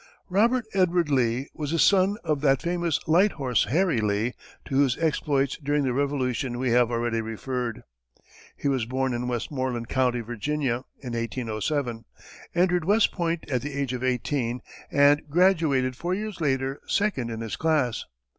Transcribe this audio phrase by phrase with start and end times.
[0.29, 4.33] Robert Edward Lee was a son of that famous "Light Horse Harry" Lee
[4.65, 7.83] to whose exploits during the Revolution we have already referred.
[8.57, 12.05] He was born in Westmoreland County, Virginia, in 1807,
[12.55, 14.61] entered West Point at the age of eighteen,
[14.91, 18.05] and graduated four years later, second in his class.